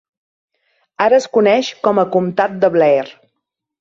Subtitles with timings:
[1.05, 3.09] Ara es coneix com a comtat de Blair.